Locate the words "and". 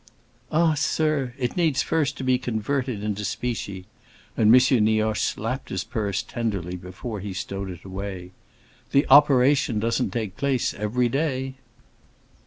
4.35-4.47